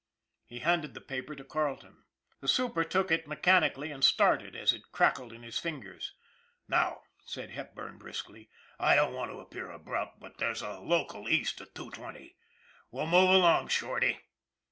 [0.47, 2.05] He handed the paper to Carleton.
[2.39, 6.13] The super took it mechanically, and started as it crackled in his fingers."
[6.67, 11.61] Now," said Hepburn briskly," I don't want to appear abrupt, but there's a local East
[11.61, 12.35] at two twenty.
[12.89, 14.21] We'll move along, Shorty.